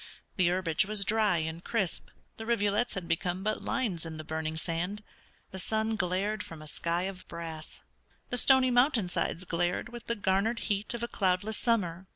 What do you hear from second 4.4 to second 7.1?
sand; the sun glared from a sky